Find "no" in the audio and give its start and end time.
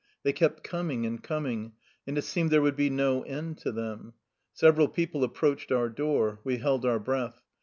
2.89-3.21